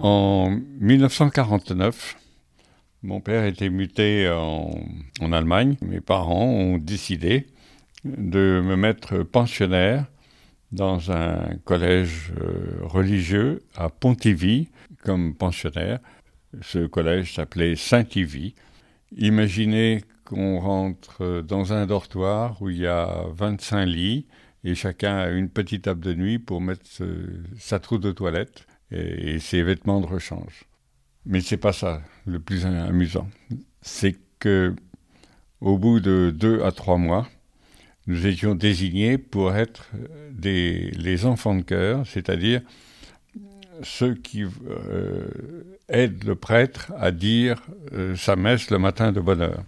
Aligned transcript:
1949. 0.00 2.16
Mon 3.02 3.20
père 3.20 3.44
était 3.44 3.68
muté 3.68 4.30
en, 4.30 5.32
Allemagne. 5.32 5.76
Mes 5.82 6.00
parents 6.00 6.46
ont 6.46 6.78
décidé 6.78 7.46
de 8.04 8.62
me 8.64 8.76
mettre 8.76 9.24
pensionnaire 9.24 10.06
dans 10.70 11.10
un 11.10 11.56
collège 11.64 12.32
euh, 12.40 12.78
religieux 12.82 13.62
à 13.74 13.88
Pontivy 13.88 14.68
comme 15.02 15.34
pensionnaire. 15.34 15.98
Ce 16.60 16.86
collège 16.86 17.34
s'appelait 17.34 17.74
Saint-Ivy. 17.74 18.54
Imaginez 19.16 20.02
qu'on 20.24 20.60
rentre 20.60 21.42
dans 21.42 21.72
un 21.72 21.86
dortoir 21.86 22.60
où 22.60 22.68
il 22.68 22.78
y 22.78 22.86
a 22.86 23.24
25 23.32 23.86
lits 23.86 24.26
et 24.62 24.74
chacun 24.74 25.16
a 25.16 25.30
une 25.30 25.48
petite 25.48 25.82
table 25.82 26.04
de 26.04 26.14
nuit 26.14 26.38
pour 26.38 26.60
mettre 26.60 26.84
sa 27.58 27.80
trousse 27.80 28.00
de 28.00 28.12
toilette 28.12 28.67
et, 28.90 29.38
ses 29.38 29.62
vêtements 29.62 30.00
de 30.00 30.06
rechange. 30.06 30.64
Mais 31.26 31.40
c'est 31.40 31.56
pas 31.56 31.72
ça 31.72 32.02
le 32.26 32.38
plus 32.38 32.64
amusant. 32.66 33.28
C'est 33.82 34.16
que 34.38 34.74
au 35.60 35.76
bout 35.76 36.00
de 36.00 36.32
deux 36.34 36.62
à 36.62 36.72
trois 36.72 36.98
mois, 36.98 37.28
nous 38.06 38.26
étions 38.26 38.54
désignés 38.54 39.18
pour 39.18 39.54
être 39.54 39.90
les 40.40 41.26
enfants 41.26 41.54
de 41.54 41.62
cœur, 41.62 42.06
c'est-à-dire 42.06 42.62
ceux 43.82 44.14
qui 44.14 44.44
euh, 44.44 45.28
aident 45.88 46.24
le 46.24 46.34
prêtre 46.34 46.92
à 46.98 47.10
dire 47.10 47.62
euh, 47.92 48.16
sa 48.16 48.36
messe 48.36 48.70
le 48.70 48.78
matin 48.78 49.12
de 49.12 49.20
bonne 49.20 49.42
heure. 49.42 49.64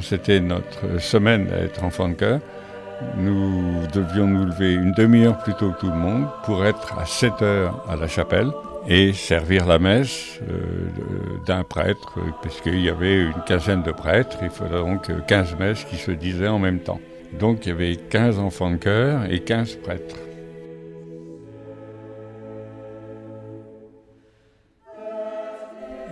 C'était 0.00 0.40
notre 0.40 1.00
semaine 1.00 1.48
à 1.52 1.64
être 1.64 1.84
enfant 1.84 2.08
de 2.08 2.14
cœur, 2.14 2.40
nous 3.16 3.86
devions 3.92 4.26
nous 4.26 4.46
lever 4.46 4.74
une 4.74 4.92
demi-heure 4.92 5.38
plus 5.38 5.54
tôt 5.54 5.70
que 5.72 5.80
tout 5.80 5.90
le 5.90 5.96
monde 5.96 6.26
pour 6.44 6.64
être 6.64 6.98
à 6.98 7.06
7 7.06 7.42
heures 7.42 7.84
à 7.88 7.96
la 7.96 8.06
chapelle 8.06 8.50
et 8.86 9.12
servir 9.12 9.66
la 9.66 9.78
messe 9.78 10.38
euh, 10.42 10.88
d'un 11.46 11.64
prêtre, 11.64 12.18
puisqu'il 12.42 12.80
y 12.80 12.90
avait 12.90 13.22
une 13.22 13.42
quinzaine 13.46 13.82
de 13.82 13.92
prêtres, 13.92 14.38
il 14.42 14.50
fallait 14.50 14.72
donc 14.72 15.10
15 15.26 15.56
messes 15.58 15.84
qui 15.84 15.96
se 15.96 16.10
disaient 16.10 16.48
en 16.48 16.58
même 16.58 16.80
temps. 16.80 17.00
Donc 17.38 17.66
il 17.66 17.70
y 17.70 17.72
avait 17.72 17.96
15 17.96 18.38
enfants 18.38 18.70
de 18.70 18.76
chœur 18.76 19.24
et 19.30 19.40
15 19.40 19.76
prêtres. 19.76 20.16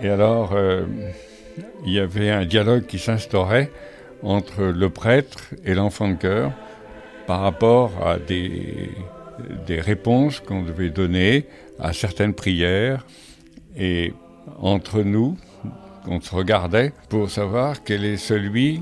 Et 0.01 0.09
alors, 0.09 0.51
euh, 0.53 0.81
il 1.85 1.93
y 1.93 1.99
avait 1.99 2.29
un 2.29 2.45
dialogue 2.45 2.85
qui 2.85 2.99
s'instaurait 2.99 3.71
entre 4.21 4.63
le 4.63 4.89
prêtre 4.89 5.53
et 5.65 5.73
l'enfant 5.73 6.09
de 6.09 6.15
chœur 6.15 6.51
par 7.27 7.41
rapport 7.41 7.91
à 8.05 8.17
des, 8.17 8.89
des 9.65 9.81
réponses 9.81 10.39
qu'on 10.39 10.63
devait 10.63 10.89
donner 10.89 11.45
à 11.79 11.93
certaines 11.93 12.33
prières. 12.33 13.05
Et 13.77 14.13
entre 14.59 15.01
nous, 15.01 15.37
on 16.07 16.19
se 16.19 16.33
regardait 16.33 16.93
pour 17.09 17.29
savoir 17.29 17.83
quel 17.83 18.05
est 18.05 18.17
celui 18.17 18.81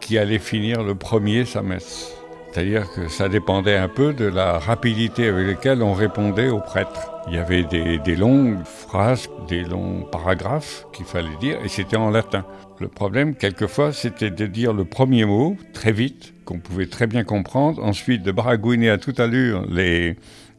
qui 0.00 0.18
allait 0.18 0.38
finir 0.38 0.82
le 0.82 0.94
premier 0.94 1.44
sa 1.44 1.62
messe. 1.62 2.21
C'est-à-dire 2.52 2.92
que 2.92 3.08
ça 3.08 3.30
dépendait 3.30 3.76
un 3.76 3.88
peu 3.88 4.12
de 4.12 4.26
la 4.26 4.58
rapidité 4.58 5.28
avec 5.28 5.46
laquelle 5.46 5.82
on 5.82 5.94
répondait 5.94 6.50
au 6.50 6.58
prêtre. 6.58 7.10
Il 7.28 7.34
y 7.34 7.38
avait 7.38 7.62
des, 7.62 7.98
des 7.98 8.14
longues 8.14 8.62
phrases, 8.64 9.30
des 9.48 9.62
longs 9.62 10.02
paragraphes 10.02 10.86
qu'il 10.92 11.06
fallait 11.06 11.36
dire, 11.40 11.56
et 11.64 11.68
c'était 11.68 11.96
en 11.96 12.10
latin. 12.10 12.44
Le 12.78 12.88
problème, 12.88 13.36
quelquefois, 13.36 13.92
c'était 13.92 14.30
de 14.30 14.44
dire 14.44 14.74
le 14.74 14.84
premier 14.84 15.24
mot 15.24 15.56
très 15.72 15.92
vite, 15.92 16.34
qu'on 16.44 16.58
pouvait 16.58 16.88
très 16.88 17.06
bien 17.06 17.24
comprendre, 17.24 17.82
ensuite 17.82 18.22
de 18.22 18.32
baragouiner 18.32 18.90
à 18.90 18.98
toute 18.98 19.18
allure 19.18 19.64
les, 19.70 20.16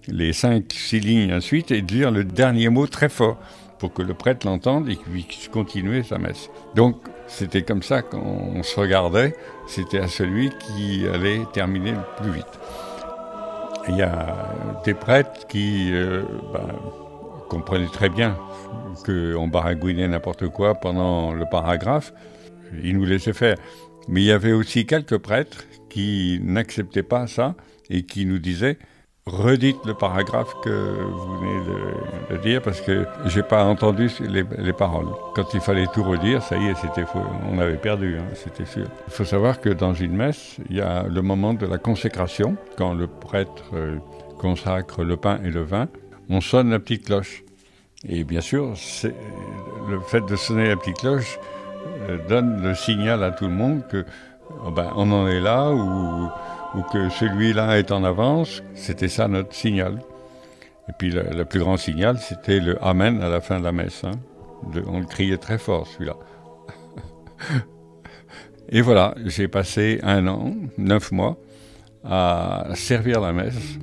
les 0.08 0.34
cinq, 0.34 0.74
six 0.74 1.00
lignes 1.00 1.34
ensuite, 1.34 1.70
et 1.70 1.82
de 1.82 1.88
dire 1.88 2.10
le 2.10 2.24
dernier 2.24 2.70
mot 2.70 2.88
très 2.88 3.10
fort 3.10 3.38
pour 3.78 3.94
que 3.94 4.02
le 4.02 4.16
prêtre 4.16 4.48
l'entende 4.48 4.90
et 4.90 4.96
qu'il 4.96 5.12
puisse 5.12 5.48
continuer 5.50 6.02
sa 6.02 6.18
messe. 6.18 6.50
Donc, 6.74 6.96
c'était 7.28 7.64
comme 7.64 7.84
ça 7.84 8.02
qu'on 8.02 8.64
se 8.64 8.80
regardait, 8.80 9.36
c'était 9.68 10.00
à 10.00 10.08
celui 10.08 10.50
qui 10.50 11.08
allait 11.08 11.42
terminer 11.54 11.92
le 11.92 12.22
plus 12.22 12.32
vite. 12.32 12.60
Il 13.90 13.98
y 13.98 14.02
a 14.02 14.82
des 14.86 14.94
prêtres 14.94 15.46
qui 15.48 15.90
euh, 15.92 16.24
ben, 16.54 16.68
comprenaient 17.50 17.88
très 17.88 18.10
bien 18.10 18.38
qu'on 19.06 19.48
baragouinait 19.48 20.08
n'importe 20.08 20.48
quoi 20.48 20.76
pendant 20.76 21.34
le 21.34 21.46
paragraphe, 21.46 22.14
ils 22.82 22.98
nous 22.98 23.06
laissaient 23.06 23.34
faire. 23.34 23.58
Mais 24.08 24.22
il 24.22 24.26
y 24.26 24.32
avait 24.32 24.54
aussi 24.54 24.86
quelques 24.86 25.18
prêtres 25.18 25.66
qui 25.90 26.40
n'acceptaient 26.42 27.04
pas 27.04 27.28
ça 27.28 27.56
et 27.90 28.04
qui 28.04 28.26
nous 28.26 28.40
disaient 28.40 28.78
Redites 29.26 29.86
le 29.86 29.94
paragraphe 29.94 30.54
que 30.62 30.70
vous 30.70 31.38
venez 31.40 31.62
de, 32.30 32.38
dire 32.42 32.62
parce 32.62 32.82
que 32.82 33.06
j'ai 33.26 33.42
pas 33.42 33.64
entendu 33.64 34.12
les, 34.20 34.74
paroles. 34.74 35.08
Quand 35.34 35.54
il 35.54 35.62
fallait 35.62 35.88
tout 35.94 36.04
redire, 36.04 36.44
ça 36.44 36.58
y 36.58 36.68
est, 36.68 36.76
c'était. 36.76 37.06
On 37.50 37.58
avait 37.58 37.78
perdu, 37.78 38.18
hein, 38.18 38.26
c'était 38.34 38.66
sûr. 38.66 38.86
Il 39.08 39.14
faut 39.14 39.24
savoir 39.24 39.62
que 39.62 39.70
dans 39.70 39.94
une 39.94 40.14
messe, 40.14 40.58
il 40.70 40.76
y 40.76 40.82
a 40.82 41.04
le 41.04 41.22
moment 41.22 41.54
de 41.54 41.66
la 41.66 41.78
consécration, 41.78 42.58
quand 42.78 42.94
le 42.94 43.08
prêtre 43.08 43.64
euh, 43.74 43.98
consacre 44.40 45.06
le 45.06 45.16
pain 45.16 45.40
et 45.46 45.52
le 45.52 45.64
vin, 45.64 45.88
on 46.30 46.42
sonne 46.42 46.72
la 46.72 46.80
petite 46.80 47.06
cloche. 47.06 47.44
Et 48.06 48.26
bien 48.26 48.42
sûr, 48.42 48.74
le 49.90 50.00
fait 50.02 50.26
de 50.26 50.36
sonner 50.36 50.68
la 50.68 50.76
petite 50.76 50.98
cloche 50.98 51.40
euh, 52.10 52.18
donne 52.28 52.62
le 52.62 52.76
signal 52.76 53.24
à 53.24 53.32
tout 53.32 53.46
le 53.46 53.54
monde 53.54 53.88
que 53.88 54.06
oh 54.66 54.72
ben, 54.72 54.92
on 54.98 55.10
en 55.14 55.28
est 55.30 55.40
là 55.40 55.72
ou 55.72 56.30
ou 56.76 56.82
que 56.82 57.10
celui-là 57.10 57.78
est 57.78 57.92
en 57.92 58.04
avance, 58.04 58.64
c'était 58.74 59.08
ça 59.08 59.28
notre 59.28 59.54
signal. 59.54 60.00
Et 60.90 60.94
puis 60.98 61.12
le, 61.12 61.46
plus 61.46 61.60
grand 61.60 61.78
signal, 61.78 62.18
c'était 62.20 62.60
le 62.60 62.84
Amen 62.84 63.22
à 63.22 63.30
la 63.30 63.42
fin 63.42 63.60
de 63.60 63.64
la 63.64 63.72
messe. 63.72 64.04
Hein. 64.04 64.20
on 64.88 65.00
le 65.00 65.06
criait 65.06 65.38
très 65.38 65.58
fort, 65.58 65.88
celui-là. 65.88 66.16
Et 68.70 68.82
voilà, 68.82 69.14
j'ai 69.26 69.48
passé 69.48 70.00
un 70.04 70.26
an, 70.28 70.54
neuf 70.78 71.12
mois, 71.12 71.38
à 72.04 72.66
servir 72.74 73.22
la 73.22 73.32
messe. 73.32 73.78